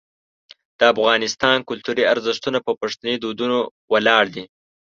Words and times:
د 0.79 0.81
افغانستان 0.93 1.57
کلتوري 1.69 2.03
ارزښتونه 2.13 2.57
په 2.65 2.71
پښتني 2.81 3.15
دودونو 3.23 3.59
ولاړ 3.93 4.25
دي. 4.35 4.43